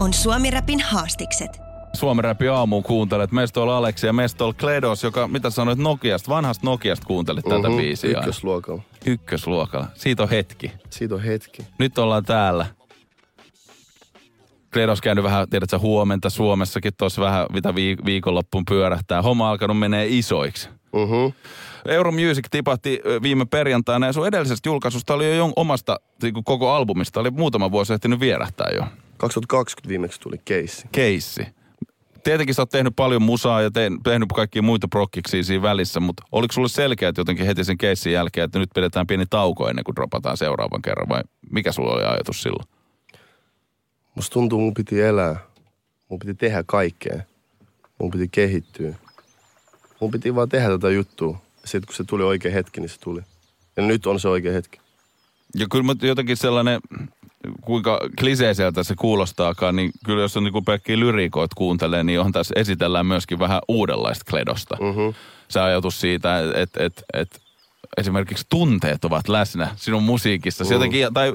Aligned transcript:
On 0.00 0.12
Suomi 0.12 0.50
Rapin 0.50 0.80
haastikset. 0.80 1.60
Suomen 1.92 2.24
räpi 2.24 2.48
aamuun 2.48 2.82
kuuntelet. 2.82 3.32
Meistä 3.32 3.60
on 3.60 3.68
Aleksi 3.68 4.06
ja 4.06 4.12
meistä 4.12 4.44
on 4.44 4.54
Kledos, 4.54 5.02
joka, 5.02 5.28
mitä 5.28 5.50
sanoit, 5.50 5.78
Nokiasta, 5.78 6.30
vanhasta 6.30 6.66
Nokiasta 6.66 7.06
kuuntelit 7.06 7.44
tätä 7.44 7.68
Mhm, 7.68 7.76
biisiä. 7.76 8.10
Ykkösluokalla. 8.10 8.82
Ykkösluokalla. 9.06 9.86
Siitä 9.94 10.22
on 10.22 10.28
hetki. 10.28 10.72
Siitä 10.90 11.14
on 11.14 11.22
hetki. 11.22 11.62
Nyt 11.78 11.98
ollaan 11.98 12.24
täällä. 12.24 12.66
Kledos 14.72 15.00
käynyt 15.00 15.24
vähän, 15.24 15.48
tiedätkö, 15.50 15.78
huomenta 15.78 16.30
Suomessakin 16.30 16.92
tuossa 16.98 17.22
vähän, 17.22 17.46
mitä 17.52 17.70
viik- 17.70 18.04
viikonloppuun 18.04 18.64
pyörähtää. 18.64 19.22
Homma 19.22 19.50
alkanut 19.50 19.78
menee 19.78 20.06
isoiksi. 20.08 20.68
Mhm. 20.92 21.32
Euromusic 21.88 22.46
tipahti 22.50 23.00
ö, 23.06 23.22
viime 23.22 23.44
perjantaina 23.44 24.06
ja 24.06 24.12
sun 24.12 24.26
edellisestä 24.26 24.68
julkaisusta 24.68 25.14
oli 25.14 25.36
jo 25.36 25.46
jon- 25.46 25.52
omasta 25.56 26.00
niinku 26.22 26.42
koko 26.42 26.70
albumista. 26.70 27.20
Oli 27.20 27.30
muutama 27.30 27.70
vuosi 27.70 27.92
ehtinyt 27.92 28.20
vierähtää 28.20 28.68
jo. 28.74 28.84
2020 29.22 29.88
viimeksi 29.88 30.20
tuli 30.20 30.36
keissi. 30.44 30.88
Keissi. 30.92 31.46
Tietenkin 32.24 32.54
sä 32.54 32.62
oot 32.62 32.70
tehnyt 32.70 32.96
paljon 32.96 33.22
musaa 33.22 33.62
ja 33.62 33.70
te- 33.70 33.90
tehnyt 34.04 34.28
kaikkia 34.34 34.62
muita 34.62 34.88
prokkiksia 34.88 35.42
siinä 35.42 35.62
välissä, 35.62 36.00
mutta 36.00 36.22
oliko 36.32 36.52
sulle 36.52 36.68
selkeät 36.68 37.16
jotenkin 37.16 37.46
heti 37.46 37.64
sen 37.64 37.78
keissin 37.78 38.12
jälkeen, 38.12 38.44
että 38.44 38.58
nyt 38.58 38.70
pidetään 38.74 39.06
pieni 39.06 39.26
tauko 39.30 39.68
ennen 39.68 39.84
kuin 39.84 39.96
dropataan 39.96 40.36
seuraavan 40.36 40.82
kerran 40.82 41.08
vai 41.08 41.22
mikä 41.50 41.72
sulla 41.72 41.94
oli 41.94 42.04
ajatus 42.04 42.42
silloin? 42.42 42.68
Musta 44.14 44.32
tuntuu, 44.32 44.60
mun 44.60 44.74
piti 44.74 45.00
elää. 45.00 45.36
Mun 46.08 46.18
piti 46.18 46.34
tehdä 46.34 46.62
kaikkea. 46.66 47.20
Mun 48.00 48.10
piti 48.10 48.28
kehittyä. 48.28 48.94
Mun 50.00 50.10
piti 50.10 50.34
vaan 50.34 50.48
tehdä 50.48 50.68
tätä 50.68 50.90
juttua. 50.90 51.38
Sitten 51.64 51.86
kun 51.86 51.96
se 51.96 52.04
tuli 52.04 52.22
oikea 52.22 52.52
hetki, 52.52 52.80
niin 52.80 52.88
se 52.88 53.00
tuli. 53.00 53.20
Ja 53.76 53.82
nyt 53.82 54.06
on 54.06 54.20
se 54.20 54.28
oikea 54.28 54.52
hetki. 54.52 54.80
Ja 55.54 55.66
kyllä 55.70 55.84
mä 55.84 55.94
jotenkin 56.02 56.36
sellainen, 56.36 56.80
kuinka 57.64 58.00
kliseiseltä 58.20 58.82
se 58.82 58.94
kuulostaakaan, 58.94 59.76
niin 59.76 59.90
kyllä 60.04 60.22
jos 60.22 60.36
on 60.36 60.44
niin 60.44 60.64
pelkkiä 60.64 61.00
lyriikoita 61.00 61.54
kuuntelee, 61.56 62.04
niin 62.04 62.20
on 62.20 62.32
tässä 62.32 62.54
esitellään 62.56 63.06
myöskin 63.06 63.38
vähän 63.38 63.60
uudenlaista 63.68 64.24
kledosta. 64.30 64.76
Mhm. 64.80 65.08
Se 65.48 65.60
ajatus 65.60 66.00
siitä, 66.00 66.38
että 66.54 66.84
et, 66.84 67.02
et, 67.12 67.42
esimerkiksi 67.96 68.46
tunteet 68.50 69.04
ovat 69.04 69.28
läsnä 69.28 69.68
sinun 69.76 70.02
musiikissa. 70.02 70.64
Mm. 70.64 70.72
Jotenkin, 70.72 71.14
tai 71.14 71.32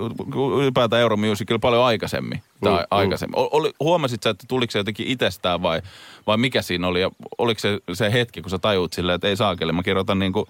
ylipäätään 0.62 1.02
Euromusicilla 1.02 1.60
paljon 1.60 1.86
aikaisemmin. 1.86 2.44
Tai 2.64 2.74
Mm, 2.74 2.80
mm. 2.80 2.86
aikaisemmin. 2.92 3.36
Oli, 3.38 3.72
huomasit 3.80 4.24
sä, 4.24 4.30
että 4.30 4.46
tuliko 4.48 4.72
se 4.72 4.80
jotenkin 4.80 5.08
itsestään 5.08 5.62
vai, 5.62 5.82
vai 6.28 6.38
mikä 6.38 6.62
siinä 6.62 6.88
oli? 6.88 7.02
Ja 7.02 7.12
oliko 7.38 7.60
se 7.60 7.80
se 7.94 8.14
hetki, 8.14 8.42
kun 8.42 8.50
sä 8.50 8.60
tajuut 8.60 8.94
silleen, 8.94 9.16
että 9.16 9.28
ei 9.28 9.36
saakeli, 9.36 9.72
mä 9.72 9.84
kirjoitan 9.84 10.20
niin 10.20 10.34
kuin 10.34 10.46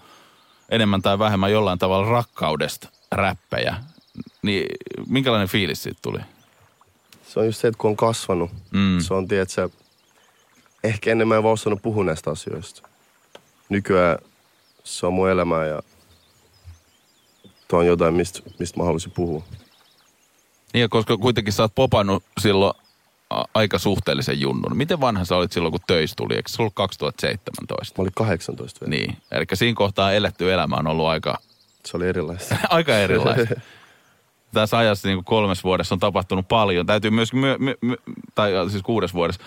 enemmän 0.69 1.01
tai 1.01 1.19
vähemmän 1.19 1.51
jollain 1.51 1.79
tavalla 1.79 2.09
rakkaudesta 2.09 2.89
räppejä. 3.11 3.75
Niin 4.41 4.65
minkälainen 5.07 5.47
fiilis 5.47 5.83
siitä 5.83 5.99
tuli? 6.01 6.19
Se 7.27 7.39
on 7.39 7.45
just 7.45 7.61
se, 7.61 7.67
että 7.67 7.77
kun 7.77 7.89
on 7.89 7.97
kasvanut. 7.97 8.51
Mm. 8.71 8.99
Se 8.99 9.13
on, 9.13 9.27
tiedätkö, 9.27 9.69
ehkä 10.83 11.11
ennen 11.11 11.27
mä 11.27 11.35
en 11.35 11.43
vaan 11.43 11.53
osannut 11.53 11.81
puhua 11.81 12.03
näistä 12.03 12.31
asioista. 12.31 12.89
Nykyään 13.69 14.17
se 14.83 15.05
on 15.05 15.13
mun 15.13 15.29
elämää 15.29 15.65
ja 15.65 15.81
tuo 17.67 17.79
on 17.79 17.85
jotain, 17.87 18.13
mistä, 18.13 18.39
mistä 18.59 18.77
mä 18.77 18.83
haluaisin 18.83 19.11
puhua. 19.11 19.43
Niin, 20.73 20.81
ja 20.81 20.89
koska 20.89 21.17
kuitenkin 21.17 21.53
sä 21.53 21.63
oot 21.63 21.75
popannut 21.75 22.23
silloin 22.41 22.73
aika 23.53 23.79
suhteellisen 23.79 24.39
junnun. 24.39 24.77
Miten 24.77 25.01
vanha 25.01 25.25
sä 25.25 25.35
olit 25.35 25.51
silloin, 25.51 25.71
kun 25.71 25.79
töistä 25.87 26.15
tuli? 26.15 26.35
Eikö 26.35 26.49
se 26.49 26.61
ollut 26.61 26.75
2017? 26.75 27.93
Mä 27.97 28.03
olin 28.03 28.11
18 28.15 28.79
vielä. 28.85 28.89
Niin, 28.89 29.17
eli 29.31 29.45
siinä 29.53 29.75
kohtaa 29.75 30.13
eletty 30.13 30.53
elämä 30.53 30.75
on 30.75 30.87
ollut 30.87 31.07
aika, 31.07 31.37
Se 31.85 31.97
oli 31.97 32.07
erilaista. 32.07 32.55
aika 32.69 32.97
erilaista. 32.97 33.55
Tässä 34.53 34.77
ajassa 34.77 35.07
niin 35.07 35.17
kuin 35.17 35.25
kolmes 35.25 35.63
vuodessa 35.63 35.95
on 35.95 35.99
tapahtunut 35.99 36.47
paljon. 36.47 36.85
Täytyy 36.85 37.11
myös, 37.11 37.33
my, 37.33 37.57
my, 37.57 37.75
my, 37.81 37.95
tai 38.35 38.51
siis 38.69 38.83
kuudes 38.83 39.13
vuodessa, 39.13 39.41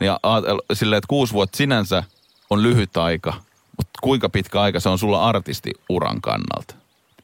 niin 0.00 0.12
ajatella 0.22 0.62
silleen, 0.72 0.98
että 0.98 1.08
kuusi 1.08 1.32
vuotta 1.32 1.56
sinänsä 1.56 2.04
on 2.50 2.62
lyhyt 2.62 2.96
aika, 2.96 3.34
mutta 3.76 3.98
kuinka 4.02 4.28
pitkä 4.28 4.60
aika 4.60 4.80
se 4.80 4.88
on 4.88 4.98
sulla 4.98 5.28
artistiuran 5.28 6.20
kannalta? 6.20 6.74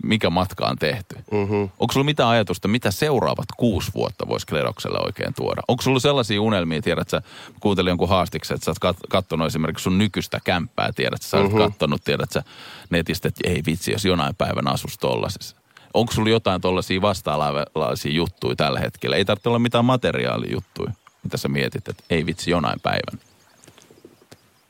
Mikä 0.03 0.31
matka 0.31 0.67
on 0.67 0.77
tehty? 0.77 1.17
Mhm. 1.31 1.55
Onko 1.79 1.93
sulla 1.93 2.05
mitään 2.05 2.29
ajatusta, 2.29 2.69
mitä 2.69 2.91
seuraavat 2.91 3.47
kuusi 3.57 3.91
vuotta 3.95 4.29
voisi 4.29 4.47
Kledokselle 4.47 4.99
oikein 5.03 5.35
tuoda? 5.35 5.63
Onko 5.69 5.83
sulla 5.83 6.01
sellaisia 6.01 6.43
unelmia, 6.43 6.83
tiedät 6.83 7.09
sä, 7.09 7.23
kuuntelin 7.61 7.91
jonkun 7.91 8.09
haastiksen, 8.09 8.55
että 8.55 8.65
sä 8.65 8.71
oot 8.71 8.97
kat- 8.97 9.07
kattonut 9.09 9.47
esimerkiksi 9.47 9.83
sun 9.83 9.99
nykyistä 9.99 10.41
kämppää, 10.45 10.93
tiedät 10.93 11.23
sä, 11.23 11.29
sä 11.29 11.39
oot 11.39 11.53
kattonut, 11.53 12.05
tiedät 12.05 12.33
sä, 12.33 12.43
netistä, 12.91 13.29
että 13.29 13.49
ei 13.51 13.63
vitsi, 13.67 13.93
jos 13.93 14.05
jonain 14.05 14.35
päivänä 14.35 14.71
asus 14.71 14.99
tollasessa. 14.99 15.57
Onko 15.95 16.13
sulla 16.13 16.31
jotain 16.31 16.61
tollaisia 16.61 17.01
vastaalaisia 17.01 18.13
juttuja 18.13 18.57
tällä 18.57 18.81
hetkellä? 18.81 19.17
Ei 19.17 19.25
tarvitse 19.25 19.49
olla 19.49 19.59
mitään 19.59 19.85
materiaalijuttuja, 19.85 20.93
mitä 21.23 21.37
sä 21.37 21.49
mietit, 21.49 21.89
että 21.89 22.05
ei 22.11 22.27
vitsi, 22.27 22.51
jonain 22.51 22.81
päivänä. 22.81 23.19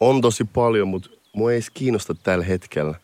On 0.01 0.21
tosi 0.21 0.45
paljon, 0.45 0.89
mutta 0.89 1.11
mua 1.33 1.51
ei 1.51 1.57
edes 1.57 1.71
kiinnosta 1.71 2.15
tällä 2.15 2.45
hetkellä 2.45 2.95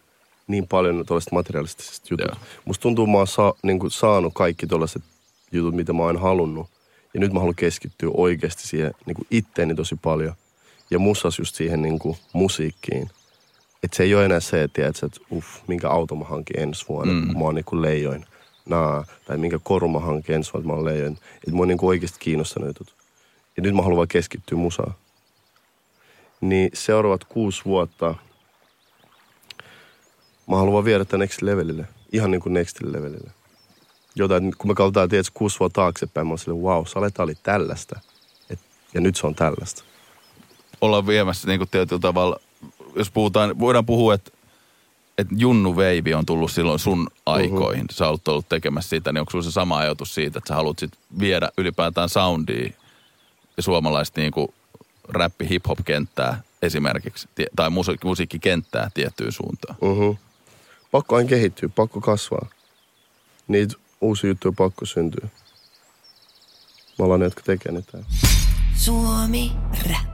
niin 0.47 0.69
paljon 0.69 1.07
tuollaista 1.07 1.35
materialistisista 1.35 2.07
jutut. 2.11 2.27
Joo. 2.27 2.37
Musta 2.65 2.83
tuntuu, 2.83 3.07
mä 3.07 3.19
oon 3.19 3.27
sa, 3.27 3.55
niin 3.63 3.79
kuin 3.79 3.91
saanut 3.91 4.35
kaikki 4.35 4.67
tuollaiset 4.67 5.03
jutut, 5.53 5.75
mitä 5.75 5.93
mä 5.93 6.03
oon 6.03 6.21
halunnut. 6.21 6.71
Ja 7.15 7.21
nyt 7.21 7.33
mä 7.33 7.39
haluan 7.39 7.55
keskittyä 7.55 8.11
oikeasti 8.15 8.69
siihen 8.69 8.93
niin 9.07 9.15
kuin 9.15 9.27
itteeni 9.31 9.75
tosi 9.75 9.97
paljon. 10.03 10.35
Ja 10.91 10.99
musas 10.99 11.39
just 11.39 11.55
siihen 11.55 11.83
niin 11.83 11.99
kuin 11.99 12.17
musiikkiin. 12.33 13.11
Että 13.85 13.97
se 13.97 14.03
ei 14.03 14.15
ole 14.15 14.25
enää 14.25 14.41
se, 14.41 14.63
että, 14.63 14.87
että 14.87 15.07
uff, 15.33 15.49
minkä 15.67 15.89
auto 15.89 16.15
mä 16.15 16.25
hankin 16.25 16.61
ensi 16.61 16.85
vuonna, 16.89 17.13
mm. 17.13 17.27
kun 17.27 17.39
mä 17.39 17.45
oon 17.45 17.55
niin 17.55 17.65
kuin 17.65 17.83
leijoin. 17.83 18.27
Naa, 18.69 19.05
tai 19.25 19.39
minkä 19.39 19.59
koru 19.63 19.89
mä 19.89 19.99
hankin 19.99 20.35
ensi 20.35 20.53
vuonna, 20.53 20.65
että 20.65 20.73
mä 20.73 20.77
oon 20.77 20.85
leijoin. 20.85 21.19
Että 21.35 21.53
mua 21.53 21.67
niin 21.67 21.79
kuin 21.79 21.89
oikeasti 21.89 22.33
jutut. 22.67 22.95
Ja 23.57 23.63
nyt 23.63 23.75
mä 23.75 23.83
haluan 23.83 23.97
vaan 23.97 24.09
keskittyä 24.09 24.59
musaan 24.59 24.95
niin 26.49 26.71
seuraavat 26.75 27.25
kuusi 27.25 27.65
vuotta 27.65 28.15
mä 30.47 30.57
haluan 30.57 30.85
viedä 30.85 31.05
tämän 31.05 31.21
next 31.21 31.43
levelille. 31.43 31.89
Ihan 32.13 32.31
niin 32.31 32.41
kuin 32.41 32.53
next 32.53 32.83
levelille. 32.83 33.31
Jotain, 34.17 34.53
kun 34.59 34.71
me 34.71 34.75
katsotaan 34.75 35.09
tietysti 35.09 35.33
kuusi 35.35 35.61
vuotta 35.61 35.81
taaksepäin, 35.81 36.27
mä 36.27 36.31
oon 36.31 36.39
silleen, 36.39 36.63
wow, 36.63 36.85
Saleta 36.87 37.23
oli 37.23 37.35
tällaista. 37.43 38.01
Et, 38.51 38.59
ja 38.95 39.01
nyt 39.01 39.17
se 39.17 39.27
on 39.27 39.35
tällaista. 39.35 39.85
Olla 40.81 41.07
viemässä 41.07 41.49
niin 41.49 41.59
kuin 41.59 41.71
tietyllä 41.71 42.01
tavalla, 42.01 42.41
jos 42.97 43.11
puhutaan, 43.11 43.59
voidaan 43.59 43.87
puhua, 43.87 44.15
että 44.15 44.31
että 45.19 45.35
Junnu 45.39 45.77
Veivi 45.77 46.15
on 46.15 46.27
tullut 46.27 46.53
silloin 46.53 46.79
sun 46.79 47.09
aikoihin. 47.27 47.87
Sä 47.91 48.09
oot 48.09 48.29
ollut 48.29 48.49
tekemässä 48.49 48.89
sitä, 48.89 49.13
niin 49.13 49.21
onko 49.21 49.31
sulla 49.31 49.45
se 49.45 49.51
sama 49.51 49.79
ajatus 49.79 50.15
siitä, 50.15 50.39
että 50.39 50.49
sä 50.49 50.55
haluat 50.55 50.79
sit 50.79 50.93
viedä 51.19 51.49
ylipäätään 51.59 52.09
soundia 52.09 52.71
ja 53.57 53.63
suomalaista 53.63 54.21
niinku 54.21 54.55
räppi 55.09 55.49
hip-hop 55.49 55.79
kenttää 55.85 56.43
esimerkiksi, 56.63 57.29
tai 57.57 57.69
musiik- 57.69 58.05
musiikkikenttää 58.05 58.91
tiettyyn 58.95 59.33
suuntaan. 59.33 59.77
Uh-huh. 59.81 60.19
Pakko 60.91 61.17
aina 61.17 61.29
kehittyä, 61.29 61.69
pakko 61.69 62.01
kasvaa. 62.01 62.49
Niitä 63.49 63.75
uusia 64.01 64.31
juttuja 64.31 64.51
on 64.51 64.57
pakko 64.57 64.87
syntyä. 64.87 65.29
Me 66.99 67.05
ollaan 67.05 67.21
ne, 67.21 67.27
jotka 67.27 67.43
tekee 67.43 67.73
niitä. 67.73 67.99
Suomi 68.77 69.53
Rap. 69.91 70.14